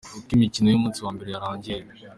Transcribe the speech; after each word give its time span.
Uko 0.17 0.29
imikino 0.37 0.67
y'umunsi 0.69 0.99
wa 1.05 1.11
mbere 1.15 1.29
yarangiye:. 1.31 1.79